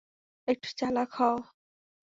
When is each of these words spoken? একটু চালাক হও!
একটু 0.47 0.69
চালাক 0.79 1.09
হও! 1.17 1.37